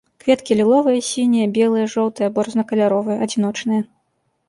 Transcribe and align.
Кветкі 0.23 0.55
ліловыя, 0.61 1.03
сінія, 1.09 1.51
белыя, 1.59 1.91
жоўтыя 1.95 2.25
або 2.33 2.39
рознакаляровыя, 2.51 3.23
адзіночныя. 3.27 3.81